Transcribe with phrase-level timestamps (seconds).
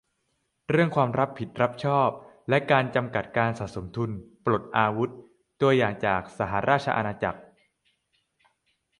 [0.69, 2.09] -เรื่องความรับผิดรับชอบ
[2.49, 4.09] และการจำกัดการสะสมทุน-"
[4.45, 5.09] ปลดอาวุธ"
[5.61, 7.39] ตัวอย่างจากสหราชอาณาจักร